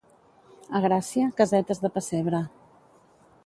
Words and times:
A 0.79 0.81
Gràcia, 0.85 1.27
casetes 1.41 1.85
de 1.87 1.95
pessebre 1.99 2.43